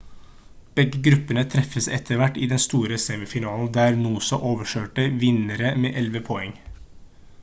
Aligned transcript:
begge 0.77 1.01
gruppene 1.07 1.43
treffes 1.55 1.87
etter 1.97 2.19
hvert 2.21 2.39
i 2.45 2.47
den 2.53 2.63
store 2.65 2.99
semifinalen 3.05 3.69
der 3.77 4.01
noosa 4.01 4.39
overkjørte 4.53 5.07
vinnere 5.25 5.75
med 5.85 6.03
11 6.05 6.27
poeng 6.31 6.61